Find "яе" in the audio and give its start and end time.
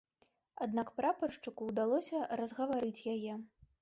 3.17-3.37